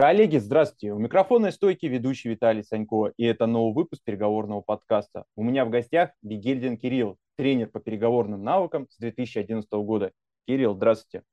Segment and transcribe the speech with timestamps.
[0.00, 0.92] Коллеги, здравствуйте.
[0.92, 5.24] У микрофона стойки ведущий Виталий Санько, и это новый выпуск переговорного подкаста.
[5.34, 10.12] У меня в гостях Бигельдин Кирилл, тренер по переговорным навыкам с 2011 года.
[10.46, 11.24] Кирилл, здравствуйте.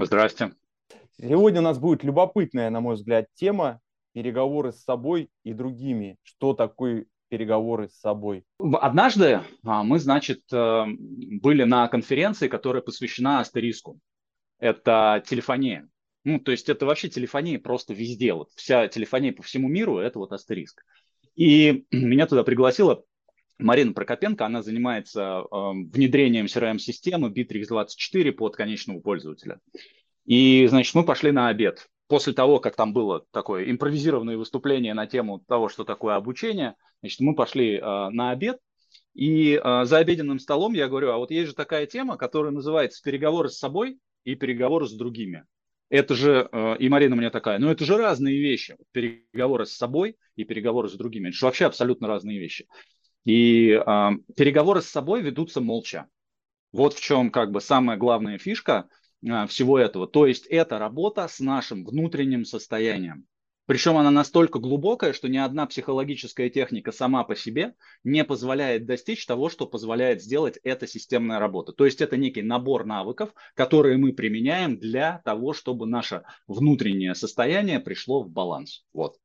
[0.00, 0.54] Здравствуйте.
[1.20, 3.82] Сегодня у нас будет любопытная, на мой взгляд, тема
[4.14, 6.16] переговоры с собой и другими.
[6.22, 8.44] Что такое переговоры с собой?
[8.58, 10.84] Однажды а, мы, значит, э,
[11.42, 13.98] были на конференции, которая посвящена астериску.
[14.58, 15.86] Это телефония.
[16.26, 18.32] Ну, то есть это вообще телефония просто везде.
[18.32, 20.84] Вот вся телефония по всему миру– это вот астериск.
[21.36, 23.04] И меня туда пригласила
[23.58, 29.60] Марина Прокопенко, она занимается э, внедрением CRM-системы Bittrex24 под конечного пользователя.
[30.24, 31.86] И, значит, мы пошли на обед.
[32.08, 37.20] После того, как там было такое импровизированное выступление на тему того, что такое обучение, значит,
[37.20, 37.80] мы пошли э,
[38.10, 38.58] на обед,
[39.14, 43.00] и э, за обеденным столом я говорю, а вот есть же такая тема, которая называется
[43.00, 45.44] переговоры с собой и переговоры с другими
[45.88, 48.76] это же, э, и Марина у меня такая, ну это же разные вещи.
[48.92, 51.28] Переговоры с собой и переговоры с другими.
[51.28, 52.66] Это же вообще абсолютно разные вещи.
[53.24, 56.06] И э, переговоры с собой ведутся молча.
[56.72, 58.88] Вот в чем как бы самая главная фишка
[59.22, 60.06] э, всего этого.
[60.06, 63.26] То есть это работа с нашим внутренним состоянием.
[63.66, 69.26] Причем она настолько глубокая, что ни одна психологическая техника сама по себе не позволяет достичь
[69.26, 71.72] того, что позволяет сделать эта системная работа.
[71.72, 77.80] То есть это некий набор навыков, которые мы применяем для того, чтобы наше внутреннее состояние
[77.80, 78.84] пришло в баланс.
[78.92, 79.16] Вот.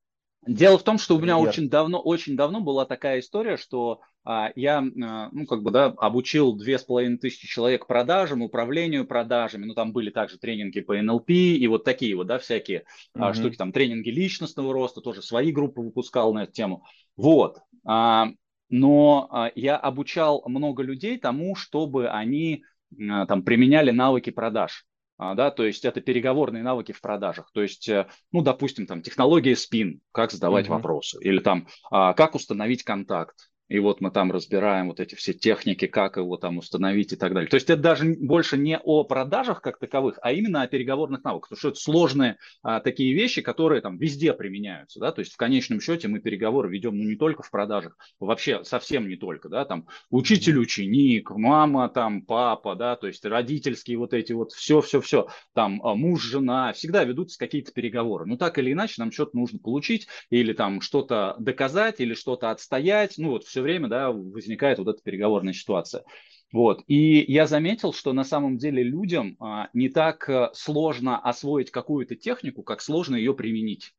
[0.48, 1.50] Дело в том, что у меня Привет.
[1.50, 5.86] очень давно, очень давно была такая история, что а, я, а, ну, как бы, да,
[5.86, 11.00] обучил две с половиной тысячи человек продажам, управлению продажами, ну, там были также тренинги по
[11.00, 13.24] НЛП и вот такие вот, да, всякие mm-hmm.
[13.24, 16.86] а, штуки, там, тренинги личностного роста, тоже свои группы выпускал на эту тему.
[17.16, 17.60] Вот.
[17.86, 18.30] А,
[18.70, 22.64] но а, я обучал много людей тому, чтобы они
[23.12, 24.86] а, там применяли навыки продаж.
[25.22, 29.04] А, да, то есть это переговорные навыки в продажах, то есть, э, ну, допустим, там
[29.04, 30.70] технология спин, как задавать mm-hmm.
[30.70, 35.34] вопросы, или там а, как установить контакт, и вот мы там разбираем вот эти все
[35.34, 37.50] техники, как его там установить и так далее.
[37.50, 41.52] То есть это даже больше не о продажах как таковых, а именно о переговорных навыках,
[41.52, 45.38] потому что это сложные а, такие вещи, которые там везде применяются, да, то есть в
[45.38, 49.64] конечном счете мы переговоры ведем ну, не только в продажах, вообще совсем не только, да,
[49.64, 55.82] там учитель, ученик, мама, там папа, да, то есть родительские вот эти вот все-все-все, там
[55.86, 58.26] а, муж, жена, всегда ведутся какие-то переговоры.
[58.26, 63.14] Ну так или иначе нам что-то нужно получить или там что-то доказать или что-то отстоять,
[63.18, 66.04] ну вот все время да, возникает вот эта переговорная ситуация.
[66.52, 66.84] Вот.
[66.88, 72.16] И я заметил, что на самом деле людям а, не так э, сложно освоить какую-то
[72.16, 73.94] технику, как сложно ее применить.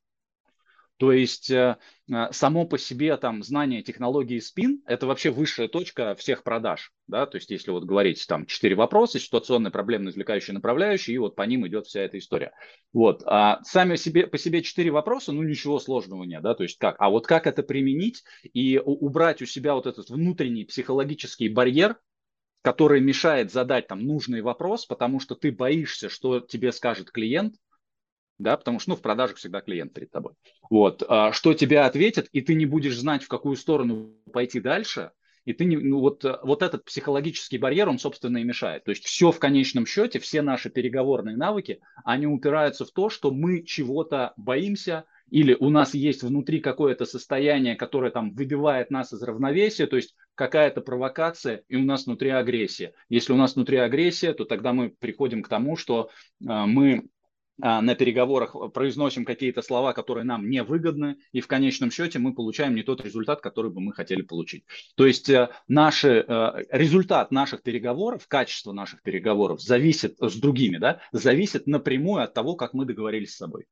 [1.02, 1.78] То есть э,
[2.12, 6.92] э, само по себе там знание технологии спин– это вообще высшая точка всех продаж.
[7.08, 7.26] Да?
[7.26, 11.42] То есть если вот говорить там четыре вопроса, ситуационная, проблемная, извлекающая, направляющая, и вот по
[11.42, 12.52] ним идет вся эта история.
[12.92, 13.24] Вот.
[13.26, 16.40] А сами себе, по себе четыре вопроса, ну ничего сложного нет.
[16.40, 16.54] Да?
[16.54, 16.94] То есть как?
[17.00, 21.98] А вот как это применить и убрать у себя вот этот внутренний психологический барьер,
[22.62, 27.56] который мешает задать там нужный вопрос, потому что ты боишься, что тебе скажет клиент,
[28.38, 30.32] да, потому что, ну, в продажах всегда клиент перед тобой.
[30.70, 35.12] Вот, а, что тебе ответят, и ты не будешь знать, в какую сторону пойти дальше,
[35.44, 38.84] и ты не, ну, вот, вот этот психологический барьер, он, собственно, и мешает.
[38.84, 43.30] То есть все в конечном счете, все наши переговорные навыки, они упираются в то, что
[43.30, 49.22] мы чего-то боимся, или у нас есть внутри какое-то состояние, которое там выбивает нас из
[49.22, 52.92] равновесия, то есть какая-то провокация, и у нас внутри агрессия.
[53.08, 56.10] Если у нас внутри агрессия, то тогда мы приходим к тому, что
[56.40, 57.02] э, мы а,
[57.58, 62.74] на переговорах произносим какие-то слова, которые нам не выгодны, и в конечном счете мы получаем
[62.74, 64.64] не тот результат, который бы мы хотели получить.
[64.96, 71.00] То есть э, наши, э, результат наших переговоров, качество наших переговоров зависит с другими, да,
[71.12, 73.66] зависит напрямую от того, как мы договорились с собой.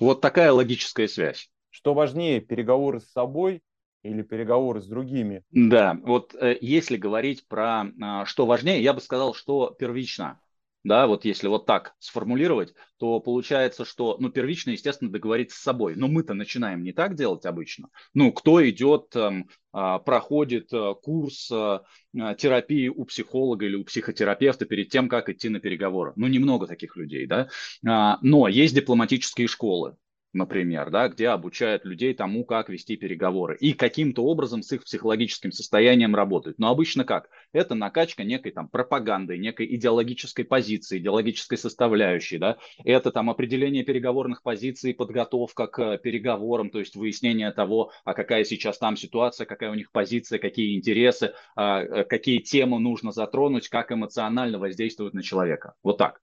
[0.00, 1.50] Вот такая логическая связь.
[1.70, 3.62] Что важнее, переговоры с собой
[4.02, 5.42] или переговоры с другими?
[5.50, 10.40] Да, вот э, если говорить про а, что важнее, я бы сказал, что первично
[10.86, 15.96] да, вот если вот так сформулировать, то получается, что, ну, первично, естественно, договориться с собой.
[15.96, 17.88] Но мы-то начинаем не так делать обычно.
[18.14, 21.82] Ну, кто идет, там, а, проходит а, курс а,
[22.14, 26.12] терапии у психолога или у психотерапевта перед тем, как идти на переговоры?
[26.14, 27.48] Ну, немного таких людей, да.
[27.82, 29.96] Но есть дипломатические школы,
[30.32, 35.52] например, да, где обучают людей тому, как вести переговоры и каким-то образом с их психологическим
[35.52, 36.58] состоянием работают.
[36.58, 37.28] Но обычно как?
[37.52, 44.42] Это накачка некой там пропаганды, некой идеологической позиции, идеологической составляющей, да, это там определение переговорных
[44.42, 49.74] позиций, подготовка к переговорам, то есть выяснение того, а какая сейчас там ситуация, какая у
[49.74, 55.74] них позиция, какие интересы, а, э, какие темы нужно затронуть, как эмоционально воздействуют на человека.
[55.82, 56.20] Вот так.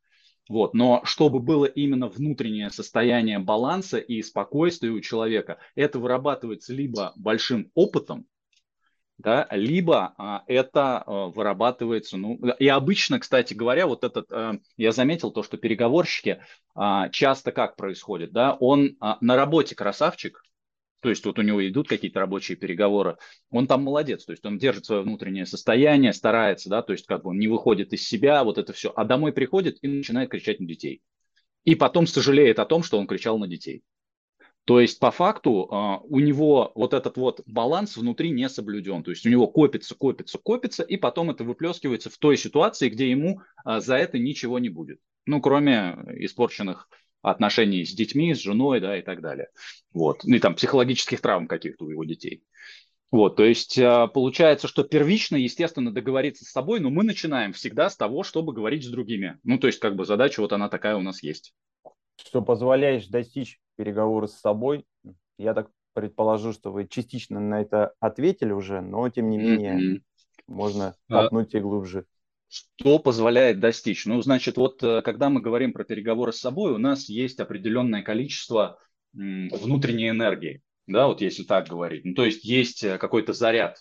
[0.50, 0.74] Вот.
[0.74, 7.72] Но чтобы было именно внутреннее состояние баланса и спокойствия у человека, это вырабатывается либо большим
[7.76, 8.26] опытом,
[9.18, 14.92] да, либо а, это а, вырабатывается, ну, и обычно, кстати говоря, вот этот, а, я
[14.92, 16.42] заметил то, что переговорщики
[16.76, 20.44] а, часто как происходит, да, он а, на работе красавчик,
[21.04, 23.18] то есть вот у него идут какие-то рабочие переговоры,
[23.52, 27.24] он там молодец, то есть он держит свое внутреннее состояние, старается, да, то есть как
[27.24, 30.62] бы он не выходит из себя, вот это все, а домой приходит и начинает кричать
[30.62, 31.02] на детей.
[31.66, 33.84] И потом сожалеет о том, что он кричал на детей.
[34.66, 39.04] То есть по факту а, у него вот этот вот баланс внутри не соблюден.
[39.04, 43.10] То есть у него копится, копится, копится, и потом это выплескивается в той ситуации, где
[43.10, 45.00] ему а, за это ничего не будет.
[45.26, 46.88] Ну, кроме испорченных
[47.24, 49.48] отношений с детьми, с женой, да, и так далее.
[49.94, 50.24] Вот.
[50.24, 52.44] Ну и там психологических травм каких-то у его детей.
[53.12, 57.92] Вот, то есть а, получается, что первично, естественно, договориться с собой, но мы начинаем всегда
[57.92, 59.38] с того, чтобы говорить с другими.
[59.44, 61.54] Ну, то есть как бы задача вот она такая у нас есть.
[62.16, 64.86] Что позволяешь достичь переговоры с собой.
[65.38, 70.02] Я так предположу, что вы частично на это ответили уже, но тем не менее mm-hmm.
[70.48, 72.06] можно а копнуть и глубже.
[72.54, 74.06] Что позволяет достичь?
[74.06, 78.04] Ну, значит, вот э, когда мы говорим про переговоры с собой, у нас есть определенное
[78.04, 78.78] количество
[79.14, 82.06] внутренней энергии, да, вот если так говорить.
[82.06, 83.78] Ну, то есть есть э, какой-то заряд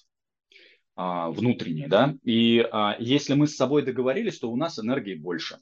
[0.94, 5.58] а, внутренний, да, и а, если мы с собой договорились, то у нас энергии больше.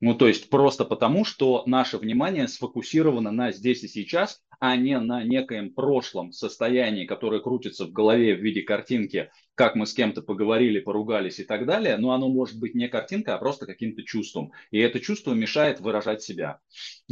[0.00, 4.98] Ну, то есть просто потому, что наше внимание сфокусировано на здесь и сейчас, а не
[5.00, 10.22] на некоем прошлом состоянии, которое крутится в голове в виде картинки, как мы с кем-то
[10.22, 14.52] поговорили, поругались и так далее, но оно может быть не картинка, а просто каким-то чувством.
[14.70, 16.58] И это чувство мешает выражать себя.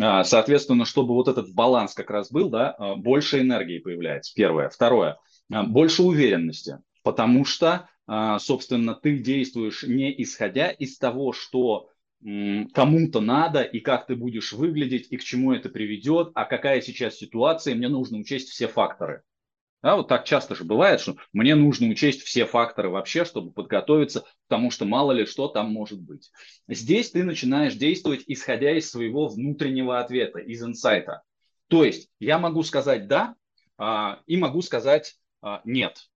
[0.01, 4.69] А, соответственно, чтобы вот этот баланс как раз был, да, а, больше энергии появляется, первое.
[4.69, 5.19] Второе,
[5.53, 7.89] а, больше уверенности, потому что,
[8.41, 11.89] собственно, ты действуешь не исходя из того, что
[12.21, 17.17] кому-то надо, и как ты будешь выглядеть, и к чему это приведет, а какая сейчас
[17.17, 19.23] ситуация, мне нужно учесть все факторы.
[19.83, 24.25] Да, вот так часто же бывает, что мне нужно учесть все факторы вообще, чтобы подготовиться,
[24.47, 26.31] потому что мало ли что там может быть.
[26.69, 31.23] Здесь ты начинаешь действовать, исходя из своего внутреннего ответа, из инсайта.
[31.67, 33.35] То есть я могу сказать «да»
[33.77, 36.09] а, и могу сказать а, «нет».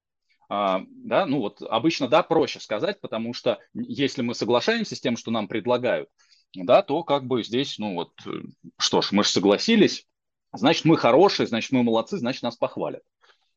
[0.49, 5.17] А, да, ну вот обычно да проще сказать, потому что если мы соглашаемся с тем,
[5.17, 6.09] что нам предлагают,
[6.55, 8.31] да, то как бы здесь, ну вот, э,
[8.79, 10.07] что ж, мы же согласились,
[10.53, 13.03] значит мы хорошие, значит мы молодцы, значит нас похвалят.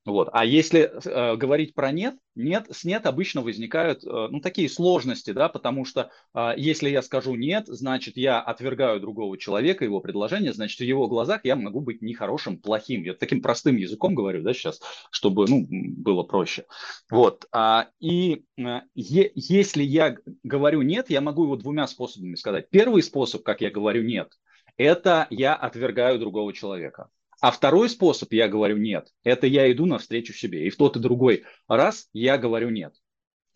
[0.09, 0.29] Вот.
[0.33, 5.31] А если э, говорить про нет, нет, с нет обычно возникают э, ну, такие сложности,
[5.31, 10.51] да, потому что э, если я скажу нет, значит я отвергаю другого человека, его предложение,
[10.51, 13.03] значит в его глазах я могу быть нехорошим, плохим.
[13.03, 16.65] Я таким простым языком говорю, да, сейчас, чтобы ну, было проще.
[17.11, 17.45] Вот.
[17.51, 22.67] А, и э, если я говорю нет, я могу его двумя способами сказать.
[22.71, 24.31] Первый способ, как я говорю нет,
[24.75, 27.09] это я отвергаю другого человека.
[27.41, 30.67] А второй способ, я говорю нет, это я иду навстречу себе.
[30.67, 32.95] И в тот и другой раз я говорю нет.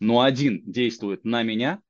[0.00, 1.80] Но один действует на меня,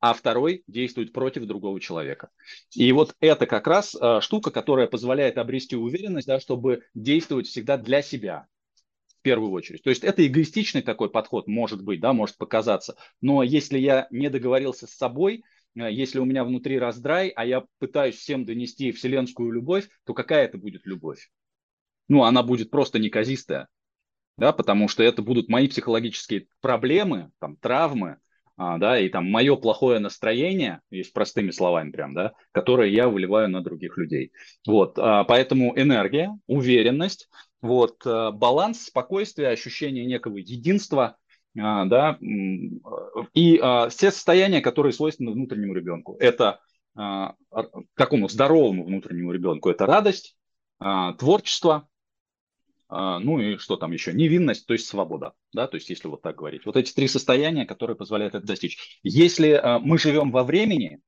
[0.00, 2.30] а второй действует против другого человека.
[2.74, 7.76] И вот это как раз э, штука, которая позволяет обрести уверенность, да, чтобы действовать всегда
[7.76, 8.46] для себя
[9.06, 9.82] в первую очередь.
[9.84, 12.96] То есть это эгоистичный такой подход, может быть, да, может показаться.
[13.20, 15.44] Но если я не договорился с собой,
[15.74, 20.58] если у меня внутри раздрай, а я пытаюсь всем донести вселенскую любовь, то какая это
[20.58, 21.30] будет любовь?
[22.08, 23.68] Ну, она будет просто неказистая,
[24.36, 28.18] да, потому что это будут мои психологические проблемы, там, травмы,
[28.56, 33.48] а, да, и там мое плохое настроение, есть простыми словами прям, да, которое я выливаю
[33.48, 34.32] на других людей.
[34.66, 37.28] Вот, а, поэтому энергия, уверенность,
[37.60, 41.16] вот, а, баланс, спокойствие, ощущение некого единства,
[41.54, 46.16] да, и а, все состояния, которые свойственны внутреннему ребенку.
[46.18, 46.60] Это
[46.94, 47.34] а,
[47.94, 49.70] такому здоровому внутреннему ребенку.
[49.70, 50.36] Это радость,
[51.18, 51.86] творчество,
[52.90, 54.12] ну и что там еще?
[54.12, 55.32] Невинность, то есть свобода.
[55.52, 55.68] Да?
[55.68, 56.66] То есть если вот так говорить.
[56.66, 58.98] Вот эти три состояния, которые позволяют это достичь.
[59.04, 61.00] Если мы живем во времени,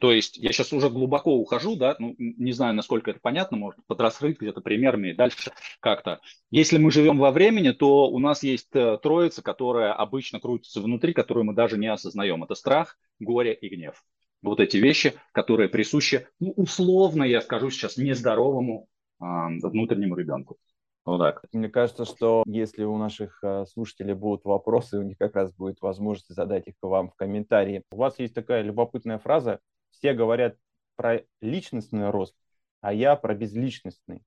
[0.00, 3.80] то есть я сейчас уже глубоко ухожу, да, ну, не знаю, насколько это понятно, может
[3.86, 6.20] подраскрыть где-то примерами и дальше как-то.
[6.50, 11.12] Если мы живем во времени, то у нас есть э, троица, которая обычно крутится внутри,
[11.12, 12.44] которую мы даже не осознаем.
[12.44, 14.02] Это страх, горе и гнев.
[14.42, 18.88] Вот эти вещи, которые присущи, ну, условно, я скажу сейчас, нездоровому
[19.18, 20.58] а, внутреннему ребенку.
[21.04, 21.44] Вот так.
[21.52, 25.82] Мне кажется, что если у наших э, слушателей будут вопросы, у них как раз будет
[25.82, 27.82] возможность задать их вам в комментарии.
[27.92, 29.60] У вас есть такая любопытная фраза
[30.04, 30.56] все говорят
[30.96, 32.34] про личностный рост,
[32.82, 34.20] а я про безличностный.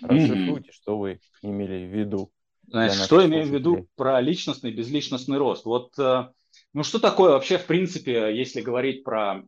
[0.00, 0.72] Расшифруйте, mm-hmm.
[0.72, 2.30] что вы имели в виду.
[2.68, 5.64] Значит, что имею в виду про личностный, безличностный рост?
[5.64, 6.28] Вот э,
[6.74, 9.42] Ну, что такое вообще, в принципе, если говорить про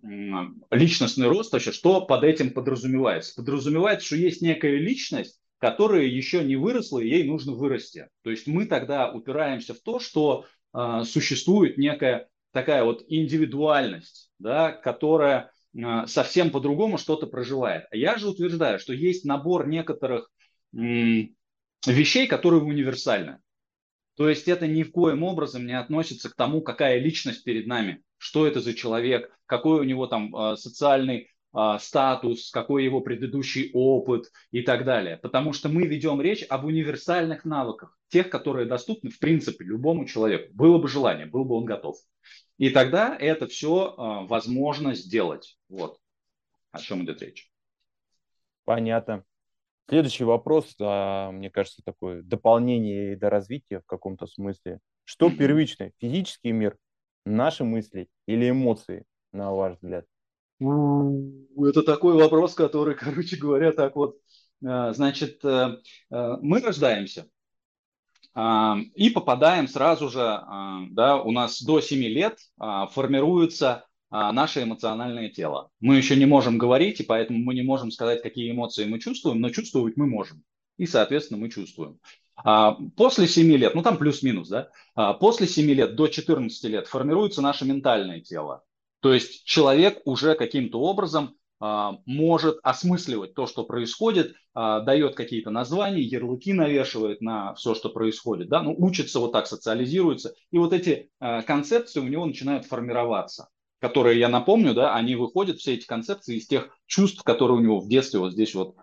[0.72, 3.36] личностный рост, вообще, что под этим подразумевается?
[3.36, 8.08] Подразумевается, что есть некая личность, которая еще не выросла, и ей нужно вырасти.
[8.22, 10.44] То есть мы тогда упираемся в то, что
[10.74, 15.52] э, существует некая такая вот индивидуальность, да, которая
[16.06, 17.86] совсем по-другому что-то проживает.
[17.90, 20.30] А я же утверждаю, что есть набор некоторых
[20.72, 23.38] вещей, которые универсальны.
[24.16, 28.02] То есть это ни в коем образом не относится к тому, какая личность перед нами,
[28.16, 33.70] что это за человек, какой у него там э, социальный а, статус, какой его предыдущий
[33.72, 35.16] опыт и так далее.
[35.16, 40.52] Потому что мы ведем речь об универсальных навыках, тех, которые доступны в принципе любому человеку.
[40.52, 41.96] Было бы желание, был бы он готов.
[42.58, 45.58] И тогда это все а, возможно сделать.
[45.68, 45.98] Вот
[46.72, 47.50] о чем идет речь.
[48.64, 49.24] Понятно.
[49.88, 54.80] Следующий вопрос, а, мне кажется, такое дополнение и до развития в каком-то смысле.
[55.04, 56.76] Что первичное, физический мир,
[57.24, 60.04] наши мысли или эмоции, на ваш взгляд?
[60.60, 64.16] Это такой вопрос, который, короче говоря, так вот,
[64.66, 65.78] э, значит, э,
[66.10, 67.28] э, мы рождаемся а,
[68.94, 75.28] и попадаем сразу же, а, да, у нас до 7 лет а, формируется наше эмоциональное
[75.28, 75.70] тело.
[75.80, 79.38] Мы еще не можем говорить, и поэтому мы не можем сказать, какие эмоции мы чувствуем,
[79.42, 80.42] но чувствовать мы можем.
[80.78, 81.98] И, соответственно, мы чувствуем.
[82.96, 84.70] После 7 лет, ну там плюс-минус, да,
[85.20, 88.64] после 7 лет до 14 лет формируется наше ментальное тело.
[89.00, 95.50] То есть человек уже каким-то образом а, может осмысливать то, что происходит, а, дает какие-то
[95.50, 100.72] названия, ярлыки навешивает на все, что происходит, да, ну, учится вот так, социализируется, и вот
[100.72, 103.50] эти а, концепции у него начинают формироваться,
[103.80, 107.78] которые, я напомню, да, они выходят, все эти концепции из тех чувств, которые у него
[107.78, 108.74] в детстве вот здесь вот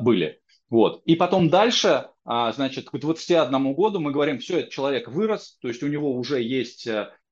[0.00, 0.40] были.
[0.68, 1.02] Вот.
[1.04, 5.82] И потом дальше, значит, к 21 году мы говорим, все, этот человек вырос, то есть
[5.84, 6.88] у него уже есть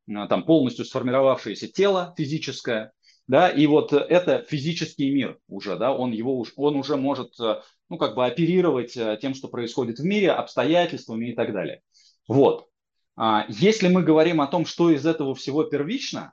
[0.07, 2.93] там полностью сформировавшееся тело физическое,
[3.29, 7.97] да, и вот это физический мир уже, да, он его он уже может, э, ну,
[7.97, 11.83] как бы оперировать э, тем, что происходит в мире, обстоятельствами и так далее.
[12.27, 12.69] Вот.
[13.17, 16.33] А если мы говорим о том, что из этого всего первично,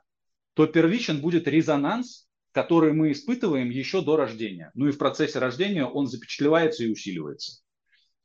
[0.54, 4.72] то первичен будет резонанс, который мы испытываем еще до рождения.
[4.74, 7.62] Ну и в процессе рождения он запечатлевается и усиливается.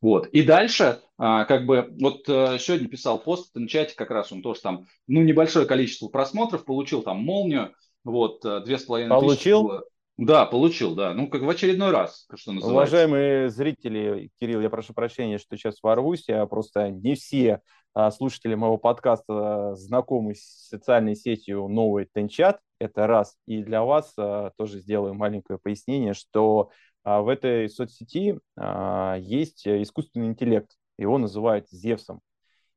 [0.02, 0.28] Вот.
[0.28, 4.62] И дальше, а, как бы, вот сегодня писал пост на чате, как раз он тоже
[4.62, 7.74] там, ну, небольшое количество просмотров, получил там молнию,
[8.06, 9.52] вот, э, две с половиной тысячи.
[9.52, 9.84] Получил?
[10.18, 11.14] Да, получил, да.
[11.14, 12.74] Ну, как в очередной раз, что называется.
[12.74, 17.60] Уважаемые зрители, Кирилл, я прошу прощения, что сейчас ворвусь, я просто не все
[17.94, 23.36] а, слушатели моего подкаста знакомы с социальной сетью новый Тенчат, это раз.
[23.46, 26.70] И для вас а, тоже сделаю маленькое пояснение, что
[27.04, 32.22] а в этой соцсети а, есть искусственный интеллект, его называют Зевсом.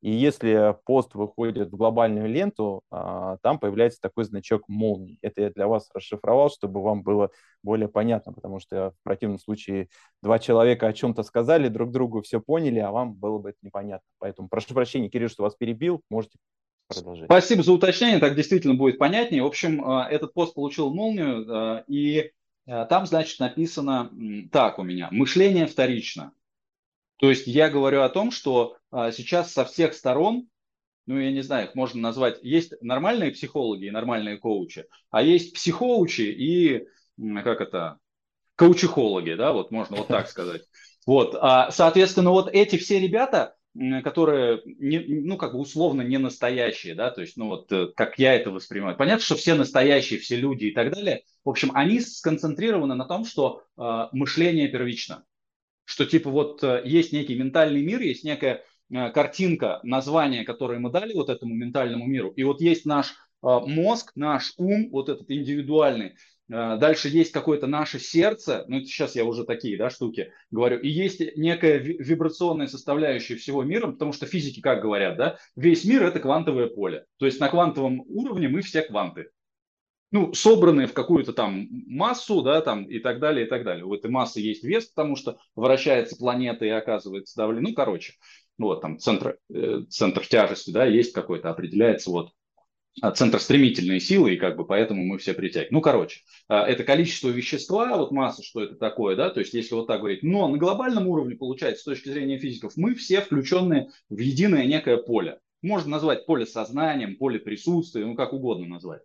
[0.01, 5.19] И если пост выходит в глобальную ленту, а, там появляется такой значок молнии.
[5.23, 7.31] Это я для вас расшифровал, чтобы вам было
[7.63, 9.89] более понятно, потому что в противном случае
[10.23, 14.07] два человека о чем-то сказали друг другу, все поняли, а вам было бы это непонятно.
[14.19, 16.39] Поэтому прошу прощения, Кирилл, что вас перебил, можете
[16.89, 17.27] продолжать.
[17.27, 19.43] Спасибо за уточнение, так действительно будет понятнее.
[19.43, 22.31] В общем, этот пост получил молнию, и
[22.69, 24.13] Э, там, значит, написано
[24.53, 26.33] так у меня, мышление вторично.
[27.19, 30.49] То есть я говорю о том, что а, сейчас со всех сторон,
[31.07, 35.55] ну, я не знаю, их можно назвать, есть нормальные психологи и нормальные коучи, а есть
[35.55, 36.87] психоучи и,
[37.43, 37.99] как это,
[38.57, 40.63] коучихологи, да, вот можно вот так сказать.
[41.07, 43.55] Вот, а, соответственно, вот эти все ребята,
[44.03, 48.19] которые, не, ну, как бы условно не настоящие, да, то есть, ну, вот, э, как
[48.19, 48.97] я это воспринимаю.
[48.97, 51.23] Понятно, что все настоящие, все люди и так далее.
[51.45, 55.25] В общем, они сконцентрированы на том, что э, мышление первично.
[55.89, 60.91] Что, типа, вот э, есть некий ментальный мир, есть некая э, картинка, название, которое мы
[60.91, 62.29] дали вот этому ментальному миру.
[62.37, 66.15] И вот есть наш э, мозг, наш ум, вот этот индивидуальный,
[66.47, 70.89] дальше есть какое-то наше сердце, ну это сейчас я уже такие да, штуки говорю, и
[70.89, 76.21] есть некая вибрационная составляющая всего мира, потому что физики как говорят, да, весь мир это
[76.21, 77.05] квантовое поле.
[77.19, 79.29] То есть на квантовом уровне мы все кванты.
[80.11, 83.85] Ну, собранные в какую-то там массу, да, там и так далее, и так далее.
[83.85, 87.71] У этой массы есть вес, потому что вращается планета и оказывается давление.
[87.71, 88.15] Ну, короче,
[88.57, 92.31] вот там центр, э, центр тяжести, да, есть какой-то, определяется вот
[93.01, 95.75] а, центр стремительной силы, и как бы поэтому мы все притягиваем.
[95.75, 99.75] Ну, короче, а, это количество вещества, вот масса, что это такое, да, то есть если
[99.75, 103.91] вот так говорить, но на глобальном уровне, получается, с точки зрения физиков, мы все включенные
[104.09, 105.39] в единое некое поле.
[105.63, 109.03] Можно назвать поле сознанием, поле присутствия, ну, как угодно назвать.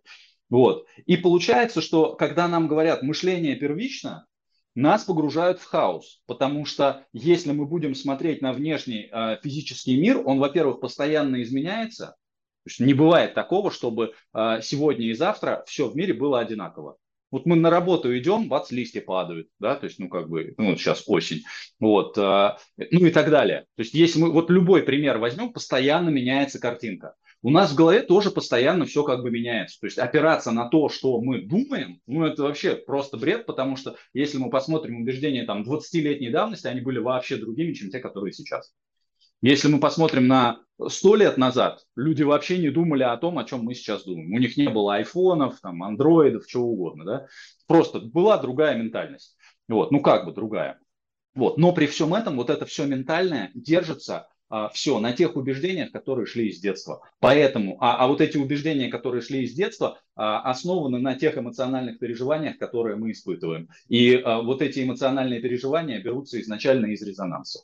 [0.54, 0.86] Вот.
[1.06, 4.24] И получается, что когда нам говорят мышление первично,
[4.76, 10.22] нас погружают в хаос, потому что если мы будем смотреть на внешний э, физический мир,
[10.24, 12.14] он, во-первых, постоянно изменяется,
[12.66, 16.98] есть не бывает такого, чтобы э, сегодня и завтра все в мире было одинаково.
[17.32, 20.76] Вот мы на работу идем, бац, листья падают, да, то есть, ну, как бы, ну,
[20.76, 21.42] сейчас осень,
[21.80, 22.56] вот, э,
[22.92, 23.62] ну и так далее.
[23.74, 27.16] То есть, если мы вот любой пример возьмем, постоянно меняется картинка.
[27.44, 29.78] У нас в голове тоже постоянно все как бы меняется.
[29.78, 33.96] То есть опираться на то, что мы думаем, ну это вообще просто бред, потому что
[34.14, 38.72] если мы посмотрим убеждения там 20-летней давности, они были вообще другими, чем те, которые сейчас.
[39.42, 43.64] Если мы посмотрим на 100 лет назад, люди вообще не думали о том, о чем
[43.64, 44.32] мы сейчас думаем.
[44.32, 47.04] У них не было айфонов, там, андроидов, чего угодно.
[47.04, 47.26] Да?
[47.66, 49.36] Просто была другая ментальность.
[49.68, 50.80] Вот, ну как бы другая.
[51.34, 51.58] Вот.
[51.58, 56.26] Но при всем этом вот это все ментальное держится а, все на тех убеждениях, которые
[56.26, 57.00] шли из детства.
[57.20, 61.98] Поэтому, а, а вот эти убеждения, которые шли из детства, а, основаны на тех эмоциональных
[61.98, 63.68] переживаниях, которые мы испытываем.
[63.88, 67.60] И а, вот эти эмоциональные переживания берутся изначально из резонанса.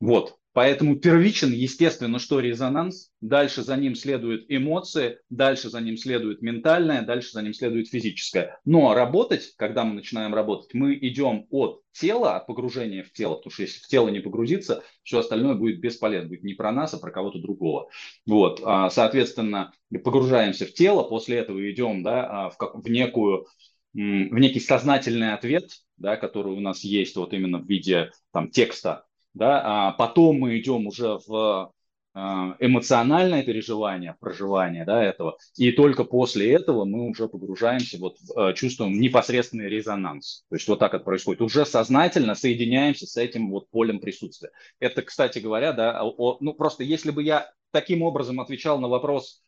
[0.00, 0.36] Вот.
[0.54, 7.02] Поэтому первичен, естественно, что резонанс, дальше за ним следуют эмоции, дальше за ним следует ментальное,
[7.02, 8.60] дальше за ним следует физическое.
[8.64, 13.50] Но работать, когда мы начинаем работать, мы идем от тела, от погружения в тело, потому
[13.50, 16.98] что если в тело не погрузиться, все остальное будет бесполезно, будет не про нас, а
[16.98, 17.88] про кого-то другого.
[18.24, 19.72] Вот, а, соответственно,
[20.04, 23.48] погружаемся в тело, после этого идем да, а, в, как, в некую
[23.92, 23.98] в
[24.38, 29.62] некий сознательный ответ, да, который у нас есть вот именно в виде там, текста, да,
[29.64, 31.72] а потом мы идем уже в
[32.16, 38.52] а, эмоциональное переживание, проживание да, этого, и только после этого мы уже погружаемся, вот, а,
[38.52, 40.44] чувствуем непосредственный резонанс.
[40.48, 41.42] То есть вот так это происходит.
[41.42, 44.52] Уже сознательно соединяемся с этим вот полем присутствия.
[44.78, 49.42] Это, кстати говоря, да, о, ну просто если бы я таким образом отвечал на вопрос,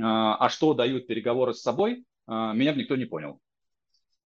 [0.00, 3.40] а что дают переговоры с собой, меня бы никто не понял.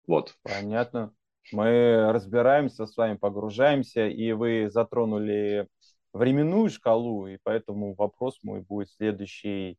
[0.07, 0.35] Вот.
[0.43, 1.15] Понятно.
[1.53, 5.69] Мы разбираемся с вами, погружаемся, и вы затронули
[6.13, 9.79] временную шкалу, и поэтому вопрос мой будет следующий.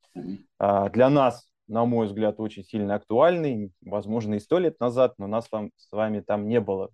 [0.60, 5.28] А, для нас, на мой взгляд, очень сильно актуальный, возможно, и сто лет назад, но
[5.28, 6.90] нас с вами там не было.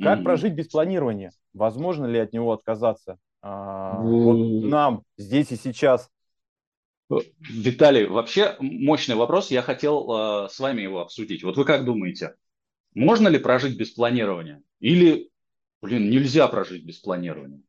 [0.00, 0.24] Как mm-hmm.
[0.24, 1.32] прожить без планирования?
[1.54, 3.18] Возможно ли от него отказаться?
[3.40, 4.22] А, mm-hmm.
[4.22, 6.08] вот нам здесь и сейчас.
[7.40, 9.50] Виталий, вообще мощный вопрос.
[9.50, 11.42] Я хотел э, с вами его обсудить.
[11.42, 12.34] Вот вы как думаете?
[12.94, 14.62] Можно ли прожить без планирования?
[14.80, 15.30] Или,
[15.80, 17.62] блин, нельзя прожить без планирования?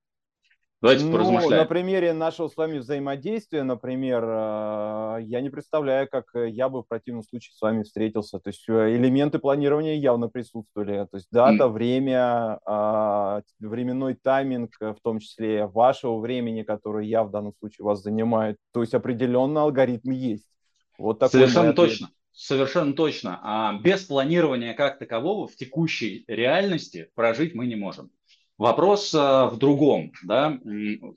[0.84, 1.64] Давайте ну, поразмышляем.
[1.64, 6.88] На примере нашего с вами взаимодействия, например, э, я не представляю, как я бы в
[6.90, 8.38] противном случае с вами встретился.
[8.40, 11.08] То есть э, элементы планирования явно присутствовали.
[11.10, 11.70] То есть дата, mm.
[11.70, 18.02] время, а, временной тайминг, в том числе вашего времени, которое я в данном случае вас
[18.02, 18.58] занимает.
[18.74, 20.50] То есть определенно алгоритм есть.
[20.98, 22.10] Вот такой Совершенно точно.
[22.34, 23.39] Совершенно точно.
[23.43, 28.12] А без планирования как такового в текущей реальности прожить мы не можем.
[28.58, 30.13] Вопрос а, в другом.
[30.24, 30.60] Да?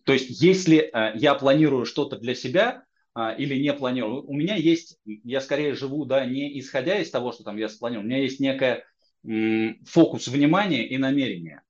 [0.05, 4.57] То есть если а, я планирую что-то для себя а, или не планирую, у меня
[4.57, 8.22] есть, я скорее живу да, не исходя из того, что там я спланировал, у меня
[8.22, 8.85] есть некая
[9.85, 11.62] фокус внимания и намерения.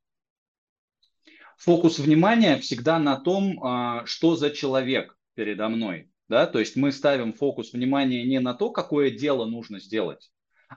[1.57, 7.33] Фокус внимания всегда на том, что за человек передо мной да, то есть мы ставим
[7.33, 10.31] фокус внимания не на то, какое дело нужно сделать,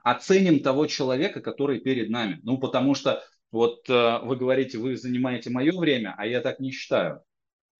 [0.04, 2.40] а ценим того человека, который перед нами.
[2.44, 6.72] Ну, потому что вот э, вы говорите, вы занимаете мое время, а я так не
[6.72, 7.22] считаю.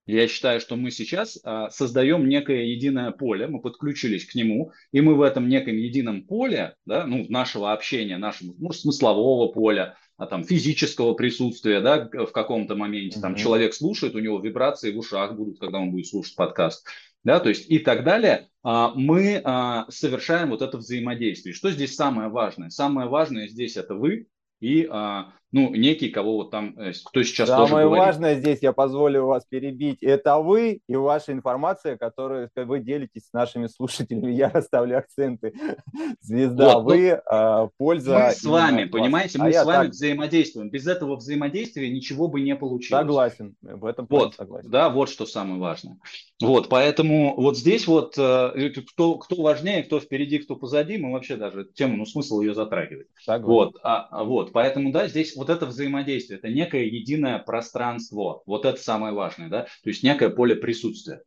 [0.08, 5.02] Я считаю, что мы сейчас э, создаем некое единое поле, мы подключились к нему, и
[5.02, 10.26] мы в этом неком едином поле, да, ну, нашего общения, нашего ну, смыслового поля, а
[10.26, 13.38] там физического присутствия, да, в каком-то моменте, там mm-hmm.
[13.38, 16.88] человек слушает, у него вибрации в ушах будут, когда он будет слушать подкаст
[17.24, 21.54] да, то есть и так далее, а, мы а, совершаем вот это взаимодействие.
[21.54, 22.70] Что здесь самое важное?
[22.70, 24.28] Самое важное здесь это вы
[24.60, 28.06] и а, ну, некий, кого вот там, э, кто сейчас Самое тоже говорит.
[28.06, 33.34] важное здесь, я позволю вас перебить, это вы и ваша информация, которую вы делитесь с
[33.34, 34.32] нашими слушателями.
[34.32, 35.54] Я расставлю акценты.
[36.22, 38.20] Звезда, вот, вы, ну, а, польза.
[38.20, 39.94] Мы с вами, понимаете, а мы а с вами так...
[39.94, 40.70] взаимодействуем.
[40.70, 43.02] Без этого взаимодействия ничего бы не получилось.
[43.02, 44.70] Согласен, в этом вот, согласен.
[44.70, 45.98] Да, вот что самое важное.
[46.42, 51.36] Вот, поэтому вот здесь вот э, кто, кто важнее, кто впереди, кто позади, мы вообще
[51.36, 53.08] даже тему, ну, смысл ее затрагивать.
[53.20, 53.48] Согласен.
[53.48, 58.44] Вот, а, вот, поэтому, да, здесь вот это взаимодействие, это некое единое пространство.
[58.46, 61.24] Вот это самое важное, да, то есть некое поле присутствия.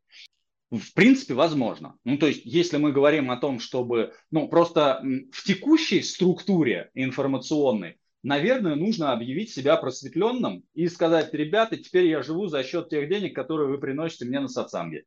[0.71, 1.97] В принципе, возможно.
[2.05, 7.99] Ну, то есть, если мы говорим о том, чтобы, ну, просто в текущей структуре информационной,
[8.23, 13.35] наверное, нужно объявить себя просветленным и сказать, ребята, теперь я живу за счет тех денег,
[13.35, 15.05] которые вы приносите мне на сатсанге.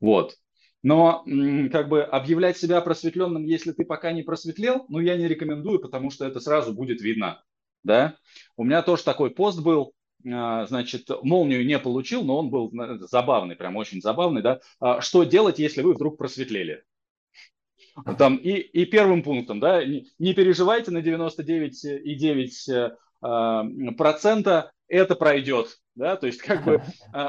[0.00, 0.36] Вот.
[0.82, 1.24] Но
[1.72, 6.10] как бы объявлять себя просветленным, если ты пока не просветлел, ну, я не рекомендую, потому
[6.10, 7.42] что это сразу будет видно
[7.84, 8.16] да.
[8.56, 9.92] У меня тоже такой пост был,
[10.26, 12.72] а, значит, молнию не получил, но он был
[13.08, 14.60] забавный, прям очень забавный, да.
[14.80, 16.82] А, что делать, если вы вдруг просветлели?
[18.18, 23.64] Там, и, и первым пунктом, да, не, не переживайте на 99,9% а,
[23.96, 26.82] процента, это пройдет, да, то есть как бы,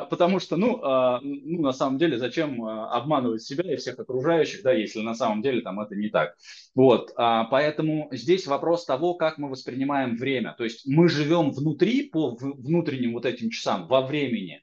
[0.10, 0.80] потому что, ну,
[1.21, 5.62] ну, на самом деле, зачем обманывать себя и всех окружающих, да, если на самом деле
[5.62, 6.36] там это не так.
[6.73, 12.36] Вот, поэтому здесь вопрос того, как мы воспринимаем время, то есть мы живем внутри по
[12.36, 14.62] внутренним вот этим часам, во времени,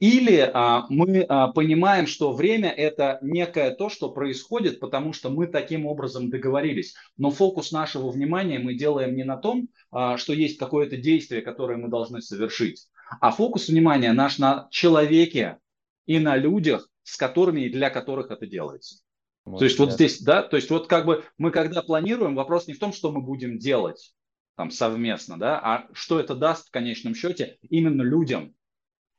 [0.00, 5.48] или а, мы а, понимаем, что время это некое то, что происходит, потому что мы
[5.48, 6.94] таким образом договорились.
[7.16, 11.78] Но фокус нашего внимания мы делаем не на том, а, что есть какое-то действие, которое
[11.78, 12.86] мы должны совершить,
[13.20, 15.58] а фокус внимания наш на человеке
[16.06, 19.00] и на людях, с которыми и для которых это делается.
[19.44, 22.66] Вот, то есть вот здесь, да, то есть вот как бы мы когда планируем, вопрос
[22.66, 24.14] не в том, что мы будем делать
[24.56, 28.54] там совместно, да, а что это даст в конечном счете именно людям.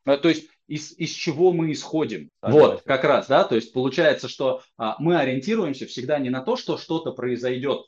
[0.03, 2.29] То есть из, из чего мы исходим.
[2.41, 2.69] Согласен.
[2.71, 6.55] Вот, как раз, да, то есть получается, что а, мы ориентируемся всегда не на то,
[6.55, 7.85] что что-то произойдет,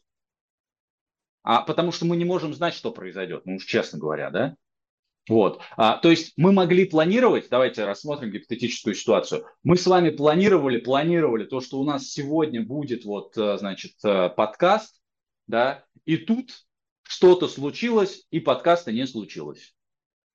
[1.44, 4.56] а потому что мы не можем знать, что произойдет, ну уж честно говоря, да.
[5.32, 9.46] Вот, а, то есть мы могли планировать, давайте рассмотрим гипотетическую ситуацию.
[9.64, 14.28] Мы с вами планировали, планировали то, что у нас сегодня будет вот, э, значит, э,
[14.28, 15.02] подкаст,
[15.48, 16.66] да, и тут
[17.04, 19.74] что-то случилось, и подкаста не случилось.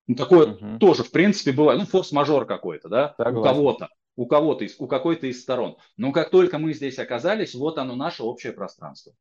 [0.07, 0.79] Ну, такое угу.
[0.79, 1.79] тоже, в принципе, бывает.
[1.79, 3.37] Ну, форс-мажор какой-то, да, Согласен.
[3.37, 5.77] у кого-то, у кого-то, из, у какой-то из сторон.
[5.97, 9.13] Но как только мы здесь оказались, вот оно наше общее пространство.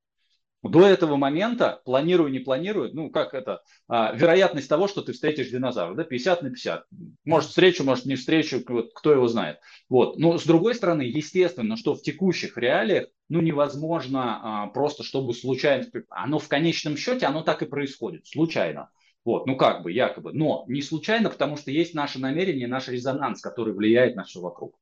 [0.62, 5.50] До этого момента, планирую, не планирую, ну, как это, а, вероятность того, что ты встретишь
[5.50, 6.86] динозавра, да, 50 на 50.
[7.24, 9.58] Может, встречу, может, не встречу, вот, кто его знает.
[9.88, 10.18] Вот.
[10.18, 15.86] Но, с другой стороны, естественно, что в текущих реалиях, ну, невозможно а, просто, чтобы случайно,
[16.08, 18.90] оно в конечном счете, оно так и происходит, случайно.
[19.24, 20.32] Вот, ну как бы, якобы.
[20.32, 24.78] Но не случайно, потому что есть наше намерение, наш резонанс, который влияет на все вокруг.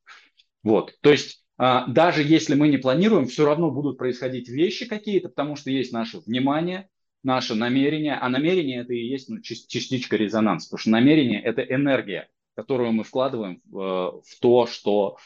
[0.63, 5.57] Вот, то есть даже если мы не планируем, все равно будут происходить вещи какие-то, потому
[5.57, 6.89] что есть наше внимание,
[7.23, 12.29] наше намерение, а намерение это и есть ну, частичка резонанса, потому что намерение это энергия,
[12.55, 15.19] которую мы вкладываем в, в то, что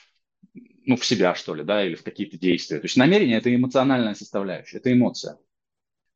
[0.54, 2.78] ну, в себя, что ли, да, или в какие-то действия.
[2.78, 5.38] То есть намерение– это эмоциональная составляющая, это эмоция.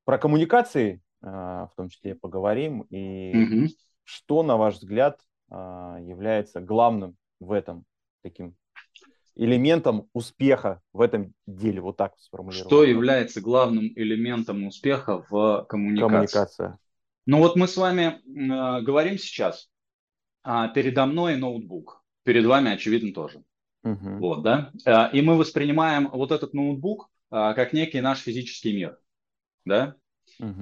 [0.04, 2.82] Про коммуникации а, в том числе поговорим.
[2.90, 3.68] И угу.
[4.04, 5.20] что, на ваш взгляд,
[5.50, 7.84] а, является главным в этом
[8.22, 8.56] таким
[9.36, 11.80] элементом успеха в этом деле?
[11.80, 12.66] Вот так сформулировать.
[12.66, 16.08] Что является главным элементом успеха в коммуникации?
[16.08, 16.78] Коммуникация.
[17.26, 19.68] Ну вот мы с вами э, говорим сейчас,
[20.42, 23.42] а передо мной ноутбук, перед вами, очевидно, тоже.
[23.84, 24.18] Угу.
[24.18, 24.70] Вот, да?
[25.12, 28.98] И мы воспринимаем вот этот ноутбук как некий наш физический мир,
[29.64, 29.96] да?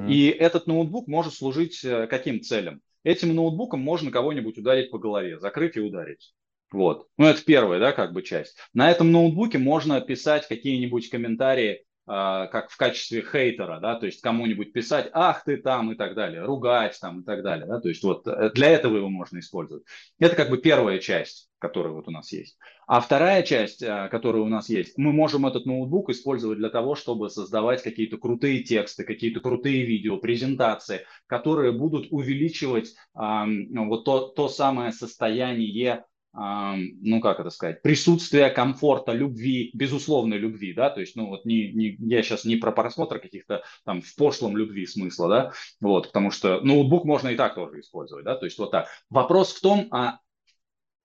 [0.09, 2.83] И этот ноутбук может служить э, каким целям?
[3.03, 6.35] Этим ноутбуком можно кого-нибудь ударить по голове, закрыть и ударить.
[6.73, 7.07] Вот.
[7.19, 8.57] Ну, это первая, да, как бы часть.
[8.75, 14.21] На этом ноутбуке можно писать какие-нибудь комментарии а, как в качестве хейтера, да, то есть
[14.21, 17.89] кому-нибудь писать, ах ты там и так далее, ругать там и так далее, да, то
[17.89, 19.85] есть вот э, для этого его можно использовать.
[20.19, 22.59] Это как бы первая часть, которая вот у нас есть.
[22.89, 26.97] А вторая часть, а, которая у нас есть, мы можем этот ноутбук использовать для того,
[26.97, 34.27] чтобы создавать какие-то крутые тексты, какие-то крутые видео, презентации, которые будут увеличивать а, вот то,
[34.27, 41.17] то самое состояние ну как это сказать, присутствие комфорта, любви, безусловной любви, да, то есть,
[41.17, 45.29] ну вот не, не, я сейчас не про просмотр каких-то там в пошлом любви смысла,
[45.29, 48.89] да, вот, потому что ноутбук можно и так тоже использовать, да, то есть вот так.
[49.09, 50.21] Вопрос в том, а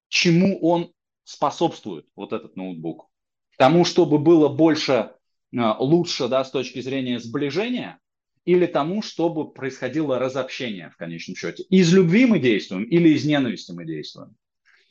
[0.09, 0.91] чему он
[1.23, 3.09] способствует, вот этот ноутбук?
[3.57, 5.11] Тому, чтобы было больше,
[5.57, 7.99] а, лучше, да, с точки зрения сближения,
[8.45, 11.63] или тому, чтобы происходило разобщение в конечном счете.
[11.63, 14.35] Из любви мы действуем или из ненависти мы действуем?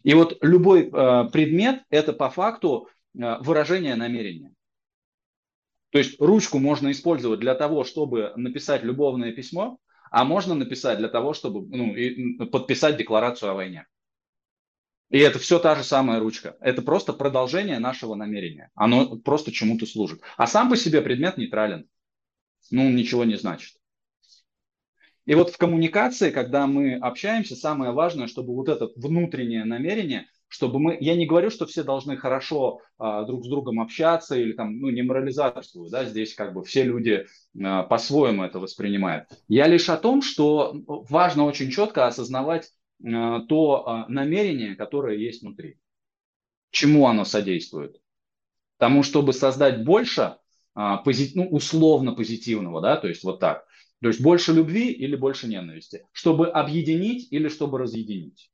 [0.04, 4.54] И вот любой э, предмет– это по факту э, выражение намерения.
[5.90, 9.78] То есть ручку можно использовать для того, чтобы написать любовное письмо,
[10.10, 13.86] а можно написать для того, чтобы ну, и, подписать декларацию о войне.
[15.10, 16.56] И это все та же самая ручка.
[16.60, 18.70] Это просто продолжение нашего намерения.
[18.74, 20.20] Оно просто чему-то служит.
[20.36, 21.88] А сам по себе предмет нейтрален.
[22.70, 23.76] Ну, ничего не значит.
[25.26, 30.78] И вот в коммуникации, когда мы общаемся, самое важное, чтобы вот это внутреннее намерение, чтобы
[30.78, 34.78] мы, я не говорю, что все должны хорошо а, друг с другом общаться или там,
[34.78, 37.26] ну, не морализацию, да, здесь как бы все люди
[37.60, 39.26] а, по-своему это воспринимают.
[39.48, 42.70] Я лишь о том, что важно очень четко осознавать
[43.04, 45.78] а, то а, намерение, которое есть внутри.
[46.70, 48.00] Чему оно содействует?
[48.78, 50.36] Тому, чтобы создать больше
[50.74, 53.64] а, пози, ну, условно позитивного, да, то есть вот так.
[54.04, 58.50] То есть больше любви или больше ненависти, чтобы объединить или чтобы разъединить.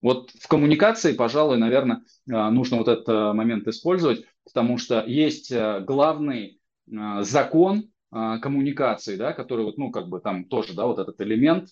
[0.00, 5.52] Вот в коммуникации, пожалуй, наверное, а, нужно вот этот а, момент использовать, потому что есть
[5.52, 11.20] а, главный закон коммуникации, да, который вот, ну, как бы там тоже, да, вот этот
[11.20, 11.68] элемент,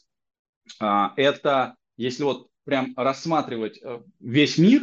[0.79, 3.81] это, если вот прям рассматривать
[4.21, 4.83] весь мир,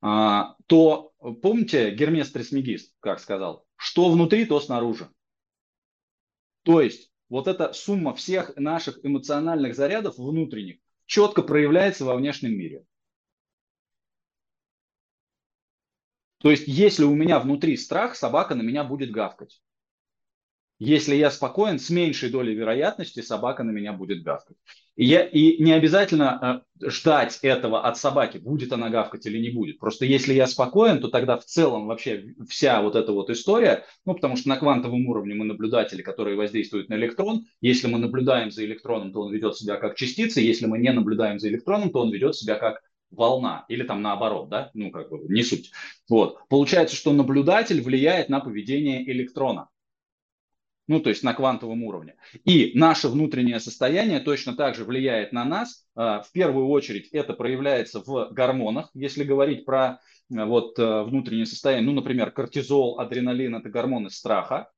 [0.00, 5.08] то помните Гермес Трисмегист, как сказал, что внутри, то снаружи.
[6.64, 12.84] То есть вот эта сумма всех наших эмоциональных зарядов внутренних четко проявляется во внешнем мире.
[16.38, 19.62] То есть, если у меня внутри страх, собака на меня будет гавкать.
[20.80, 24.56] Если я спокоен, с меньшей долей вероятности собака на меня будет гавкать.
[24.96, 29.50] И, я, и не обязательно э, ждать этого от собаки, будет она гавкать или не
[29.50, 29.78] будет.
[29.78, 34.14] Просто если я спокоен, то тогда в целом вообще вся вот эта вот история, ну
[34.14, 37.44] потому что на квантовом уровне мы наблюдатели, которые воздействуют на электрон.
[37.60, 40.40] Если мы наблюдаем за электроном, то он ведет себя как частица.
[40.40, 44.48] Если мы не наблюдаем за электроном, то он ведет себя как волна или там наоборот,
[44.48, 45.72] да, ну как бы не суть.
[46.08, 46.38] Вот.
[46.48, 49.68] Получается, что наблюдатель влияет на поведение электрона
[50.90, 52.16] ну, то есть на квантовом уровне.
[52.44, 55.86] И наше внутреннее состояние точно так же влияет на нас.
[55.94, 60.00] А, в первую очередь это проявляется в гормонах, если говорить про
[60.30, 61.86] э, вот э, внутреннее состояние.
[61.86, 64.68] Ну, например, кортизол, адреналин– это гормоны страха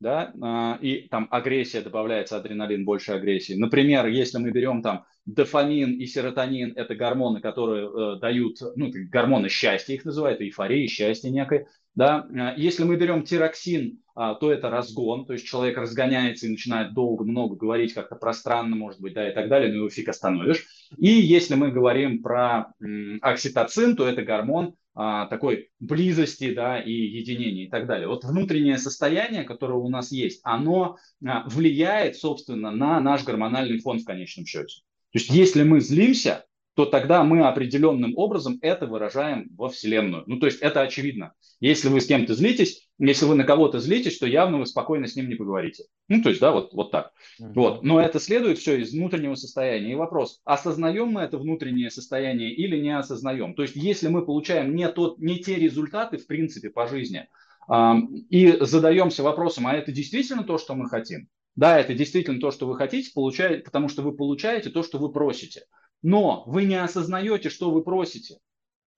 [0.00, 3.54] да, а, и там агрессия добавляется, адреналин, больше агрессии.
[3.54, 9.48] Например, если мы берем там дофамин и серотонин, это гормоны, которые э, дают, ну, гормоны
[9.48, 12.26] счастья их называют, эйфории, счастье некое, да.
[12.32, 16.94] А, если мы берем тироксин, а, то это разгон, то есть человек разгоняется и начинает
[16.94, 20.66] долго, много говорить, как-то пространно, может быть, да, и так далее, но его фиг остановишь.
[20.96, 26.90] И если мы говорим про м, окситоцин, то это гормон, а, такой близости да, и
[26.90, 28.08] единения и так далее.
[28.08, 34.00] Вот внутреннее состояние, которое у нас есть, оно а, влияет, собственно, на наш гормональный фон
[34.00, 34.82] в конечном счете.
[35.12, 36.46] То есть если мы злимся,
[36.78, 40.22] то тогда мы определенным образом это выражаем во Вселенную.
[40.28, 41.32] Ну, то есть это очевидно.
[41.58, 45.16] Если вы с кем-то злитесь, если вы на кого-то злитесь, то явно вы спокойно с
[45.16, 45.86] ним не поговорите.
[46.06, 47.10] Ну, то есть, да, вот, вот так.
[47.40, 47.82] Вот.
[47.82, 49.90] Но это следует все из внутреннего состояния.
[49.90, 53.54] И вопрос, осознаем мы это внутреннее состояние или не осознаем?
[53.54, 57.26] То есть, если мы получаем не, тот, не те результаты, в принципе, по жизни,
[57.68, 57.92] э,
[58.30, 61.26] и задаемся вопросом, а это действительно то, что мы хотим?
[61.56, 65.10] Да, это действительно то, что вы хотите, получаете, потому что вы получаете то, что вы
[65.10, 65.62] просите
[66.02, 68.38] но вы не осознаете, что вы просите.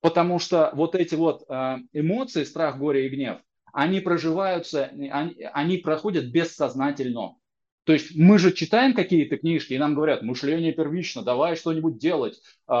[0.01, 3.39] Потому что вот эти вот э, эмоции, страх, горе и гнев,
[3.71, 7.35] они проживаются, они, они проходят бессознательно.
[7.83, 12.41] То есть мы же читаем какие-то книжки, и нам говорят, мышление первично, давай что-нибудь делать,
[12.67, 12.73] э,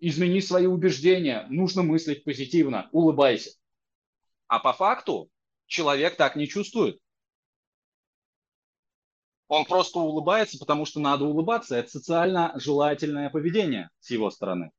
[0.00, 3.50] измени свои убеждения, нужно мыслить позитивно, улыбайся.
[4.46, 5.30] А по факту
[5.66, 6.98] человек так не чувствует.
[9.48, 11.76] Он просто улыбается, потому что надо улыбаться.
[11.76, 14.70] Это социально желательное поведение с его стороны.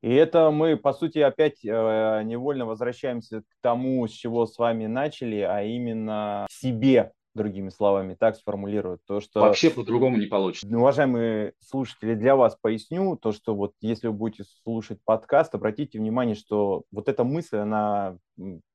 [0.00, 4.86] И это мы, по сути, опять э, невольно возвращаемся к тому, с чего с вами
[4.86, 9.02] начали, а именно себе, другими словами, так сформулируют.
[9.06, 9.40] То, что...
[9.40, 10.66] Вообще по-другому не получится.
[10.74, 16.34] Уважаемые слушатели, для вас поясню, то, что вот если вы будете слушать подкаст, обратите внимание,
[16.34, 18.16] что вот эта мысль, она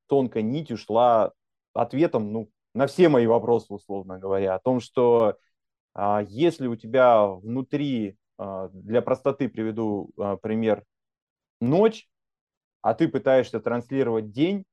[0.06, 1.32] тонкой нитью шла
[1.74, 5.38] ответом, ну, на все мои вопросы, условно говоря, о том, что
[5.94, 10.84] а, если у тебя внутри, а, для простоты приведу а, пример,
[11.58, 12.06] ночь,
[12.82, 14.64] а ты пытаешься транслировать день,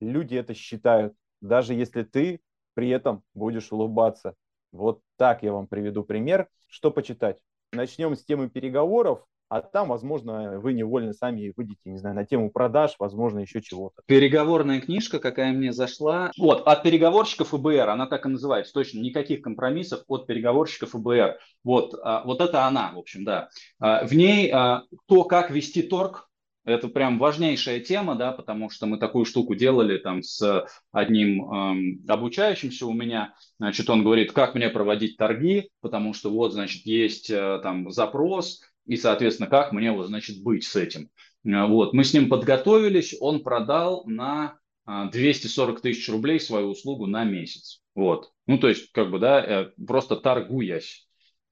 [0.00, 2.40] люди это считают, даже если ты
[2.74, 4.34] при этом будешь улыбаться.
[4.70, 6.48] Вот так я вам приведу пример.
[6.68, 7.38] Что почитать?
[7.72, 12.50] Начнем с темы переговоров а там, возможно, вы невольно сами выйдете, не знаю, на тему
[12.50, 14.02] продаж, возможно, еще чего-то.
[14.06, 16.32] Переговорная книжка, какая мне зашла.
[16.36, 21.38] Вот, от переговорщиков ФБР, она так и называется, точно, никаких компромиссов от переговорщиков ФБР.
[21.62, 23.48] Вот, а, вот это она, в общем, да.
[23.78, 26.28] А, в ней а, то, как вести торг,
[26.64, 32.04] это прям важнейшая тема, да, потому что мы такую штуку делали там с одним эм,
[32.08, 33.34] обучающимся у меня.
[33.60, 38.62] Значит, он говорит, как мне проводить торги, потому что вот, значит, есть э, там запрос,
[38.86, 41.10] и, соответственно, как мне, вот, значит, быть с этим.
[41.44, 47.06] Э, вот, мы с ним подготовились, он продал на 240 а, тысяч рублей свою услугу
[47.06, 47.80] на месяц.
[47.94, 48.30] Вот.
[48.46, 51.06] Ну, то есть, как бы, да, э, просто торгуясь.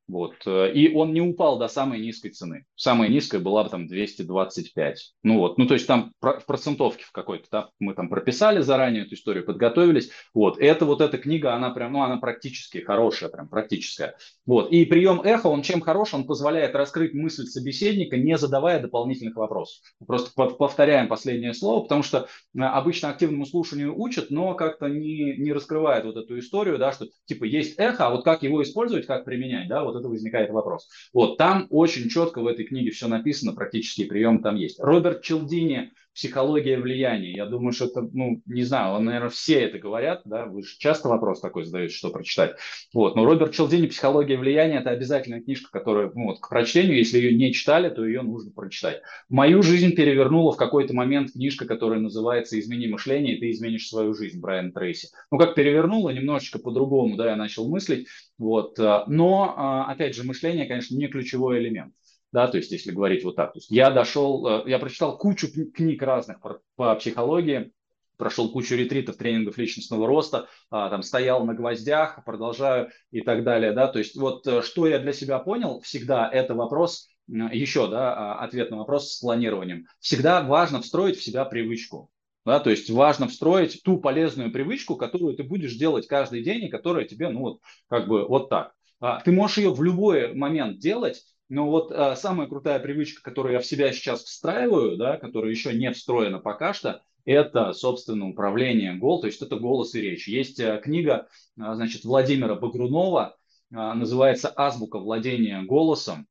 [0.09, 0.35] Вот.
[0.47, 2.66] Э, и он не упал до самой низкой цены.
[2.75, 5.14] Самая низкая была там 225.
[5.23, 9.05] Ну вот, ну то есть там в процентовке в какой-то, да, мы там прописали заранее
[9.05, 10.11] эту историю, подготовились.
[10.35, 14.16] Вот, это вот эта книга, она прям, ну она практически хорошая, прям практическая.
[14.44, 16.14] Вот, и прием эхо, он чем хорош?
[16.14, 19.81] Он позволяет раскрыть мысль собеседника, не задавая дополнительных вопросов.
[20.05, 22.26] Просто повторяем последнее слово, потому что
[22.57, 27.07] э, обычно активному слушанию учат, но как-то не, не раскрывает вот эту историю, да, что
[27.26, 30.88] типа есть эхо, а вот как его использовать, как применять, да, вот это возникает вопрос.
[31.12, 34.81] Вот там очень четко в этой книге все написано, практически прием там есть.
[34.81, 37.33] Роберт Челдини психология влияния.
[37.33, 40.77] Я думаю, что это, ну, не знаю, он, наверное, все это говорят, да, вы же
[40.79, 42.57] часто вопрос такой задаете, что прочитать.
[42.92, 47.18] Вот, но Роберт Челдини «Психология влияния»– это обязательная книжка, которая, ну, вот, к прочтению, если
[47.18, 49.03] ее не читали, то ее нужно прочитать.
[49.29, 54.14] Мою жизнь перевернула в какой-то момент книжка, которая называется «Измени мышление, и ты изменишь свою
[54.14, 55.09] жизнь» Брайан Трейси.
[55.31, 60.25] Ну, как перевернула, немножечко по-другому, да, я начал мыслить, вот, э, но, а, опять же,
[60.25, 61.94] мышление, конечно, не ключевой элемент
[62.33, 63.53] да, то есть если говорить вот так.
[63.53, 66.38] То есть я дошел, э, я прочитал кучу книг разных
[66.77, 67.73] по, психологии,
[68.16, 73.73] прошел кучу ретритов, тренингов личностного роста, а, там стоял на гвоздях, продолжаю и так далее,
[73.73, 78.14] да, то есть вот э, что я для себя понял, всегда это вопрос, еще, да,
[78.14, 79.87] а, ответ на вопрос с планированием.
[80.01, 82.11] Всегда важно встроить в себя привычку.
[82.45, 86.68] Да, то есть важно встроить ту полезную привычку, которую ты будешь делать каждый день и
[86.68, 88.73] которая тебе, ну вот, как бы вот так.
[89.01, 93.53] А, ты можешь ее в любой момент делать, но вот а, самая крутая привычка, которую
[93.53, 98.95] я в себя сейчас встраиваю, да, которая еще не встроена пока что, это, собственно, управление
[98.95, 100.27] гол, то есть это голос и речь.
[100.27, 101.29] Есть а, книга,
[101.61, 103.37] а, значит, Владимира Багрунова,
[103.71, 106.27] а, называется «Азбука владения голосом».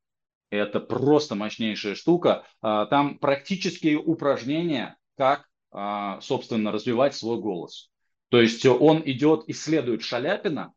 [0.49, 2.43] Это просто мощнейшая штука.
[2.63, 7.91] А, там практические упражнения, как, а, собственно, развивать свой голос.
[8.29, 10.73] То есть он идет, исследует Шаляпина,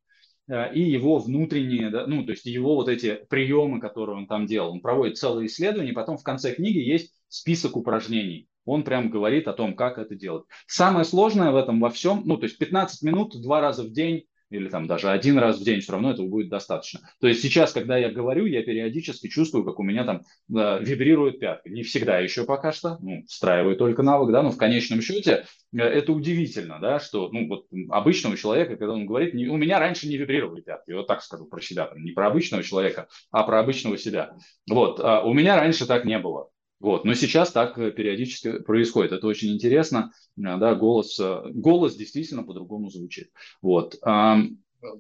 [0.49, 4.73] и его внутренние, да, ну, то есть его вот эти приемы, которые он там делал.
[4.73, 8.49] Он проводит целые исследования, потом в конце книги есть список упражнений.
[8.65, 10.45] Он прям говорит о том, как это делать.
[10.67, 14.25] Самое сложное в этом во всем, ну, то есть 15 минут два раза в день
[14.55, 17.01] или там даже один раз в день, все равно этого будет достаточно.
[17.21, 20.23] То есть сейчас, когда я говорю, я периодически чувствую, как у меня там
[20.55, 21.69] э, вибрирует пятка.
[21.69, 25.79] Не всегда еще пока что, ну, встраиваю только навык, да, но в конечном счете э,
[25.79, 30.09] это удивительно, да, что, ну, вот обычного человека, когда он говорит, не, у меня раньше
[30.09, 33.61] не вибрировали пятки, вот так скажу про себя, там, не про обычного человека, а про
[33.61, 34.37] обычного себя.
[34.71, 36.51] Вот, а у меня раньше так не было.
[36.85, 37.07] Вот.
[37.07, 39.13] Но сейчас так э, периодически происходит.
[39.13, 40.13] Это очень интересно.
[40.37, 43.31] Э, да, голос, э, голос действительно по-другому звучит.
[43.63, 43.99] Вот.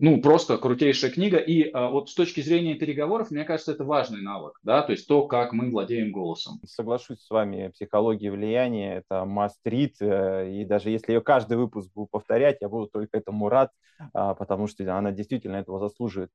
[0.00, 1.36] Ну, просто крутейшая книга.
[1.36, 5.26] И вот с точки зрения переговоров, мне кажется, это важный навык, да, то есть то,
[5.26, 6.58] как мы владеем голосом.
[6.64, 12.62] Соглашусь с вами, психология влияния– это мастрит, и даже если ее каждый выпуск буду повторять,
[12.62, 13.72] я буду только этому рад,
[14.14, 16.30] а, потому что она действительно этого заслуживает.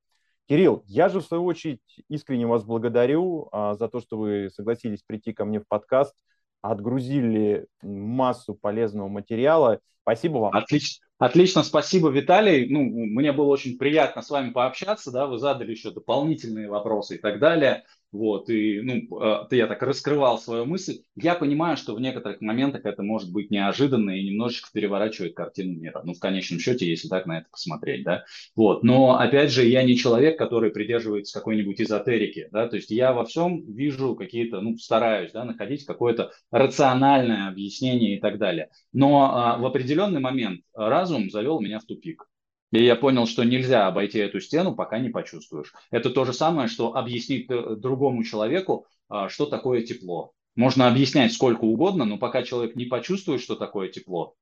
[0.49, 5.03] Кирилл, я же в свою очередь искренне вас благодарю а, за то, что вы согласились
[5.03, 6.15] прийти ко мне в подкаст,
[6.63, 9.79] отгрузили массу полезного материала.
[10.01, 10.55] Спасибо вам.
[10.55, 11.05] Отлично.
[11.19, 12.67] Отлично, спасибо, Виталий.
[12.67, 17.19] Ну, мне было очень приятно с вами пообщаться, да, вы задали еще дополнительные вопросы и
[17.19, 17.83] так далее.
[18.12, 21.02] Вот, и, ну, а, я так раскрывал свою мысль.
[21.15, 26.02] Я понимаю, что в некоторых моментах это может быть неожиданно и немножечко переворачивает картину мира.
[26.04, 28.26] Ну, в конечном счете, если так на это посмотреть, да.
[28.56, 33.13] Вот, но, опять же, я не человек, который придерживается какой-нибудь эзотерики, да, то есть я
[33.13, 38.69] во всем вижу какие-то, ну, стараюсь, да, находить какое-то рациональное объяснение и так далее.
[38.91, 42.26] Но а, в определенный момент разум завел меня в тупик.
[42.71, 45.73] И я понял, что нельзя обойти эту стену, пока не почувствуешь.
[45.89, 50.34] Это то же самое, что объяснить э, другому человеку, а, что такое тепло.
[50.55, 54.36] Можно объяснять сколько угодно, но пока человек не почувствует, что такое тепло,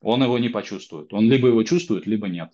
[0.00, 1.12] он его не почувствует.
[1.12, 2.50] Он либо его чувствует, либо нет.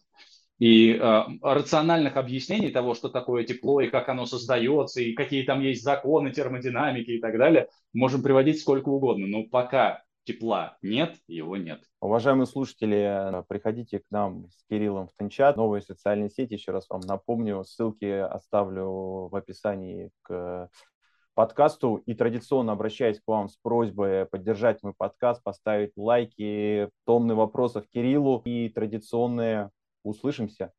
[0.58, 5.60] И э, рациональных объяснений того, что такое тепло и как оно создается, и какие там
[5.60, 9.26] есть законы термодинамики и так далее, можем приводить сколько угодно.
[9.26, 11.82] Но пока тепла нет, его нет.
[12.00, 17.00] Уважаемые слушатели, приходите к нам с Кириллом в Тенчат, новые социальные сети, еще раз вам
[17.00, 20.68] напомню, ссылки оставлю в описании к
[21.34, 21.96] подкасту.
[22.06, 28.42] И традиционно обращаюсь к вам с просьбой поддержать мой подкаст, поставить лайки, тонны вопросов Кириллу
[28.44, 29.70] и традиционные
[30.02, 30.72] услышимся.